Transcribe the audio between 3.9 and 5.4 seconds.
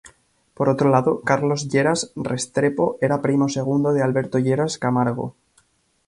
de Alberto Lleras Camargo.